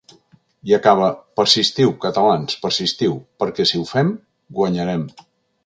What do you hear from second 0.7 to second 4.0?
acaba: ‘Persistiu, catalans, persistiu, perquè si ho